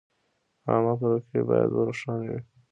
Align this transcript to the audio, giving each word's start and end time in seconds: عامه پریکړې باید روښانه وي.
عامه 0.67 0.93
پریکړې 0.99 1.39
باید 1.49 1.69
روښانه 1.77 2.25
وي. 2.31 2.41